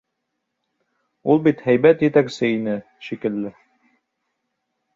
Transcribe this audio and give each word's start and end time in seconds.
Ул 1.33 1.41
бит 1.49 1.61
һәйбәт 1.67 2.01
етәксе... 2.07 2.51
ине 2.55 2.75
шикелле. 3.09 3.55